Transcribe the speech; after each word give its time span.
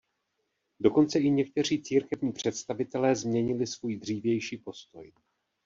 Dokonce 0.79 1.19
i 1.19 1.29
někteří 1.29 1.81
církevní 1.83 2.31
představitelé 2.31 3.15
změnili 3.15 3.67
svůj 3.67 3.97
dřívější 3.99 4.57
postoj. 4.57 5.11